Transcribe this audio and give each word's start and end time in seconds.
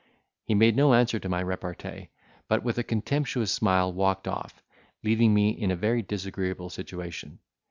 He 0.45 0.55
made 0.55 0.75
no 0.75 0.95
answer 0.95 1.19
to 1.19 1.29
my 1.29 1.41
repartee, 1.43 2.09
but 2.47 2.63
with 2.63 2.79
a 2.79 2.83
contemptuous 2.83 3.51
smile 3.51 3.93
walked 3.93 4.27
off, 4.27 4.63
leaving 5.03 5.31
me 5.31 5.51
in 5.51 5.69
a 5.69 5.75
very 5.75 6.01
disagreeable 6.01 6.71
situation. 6.71 7.37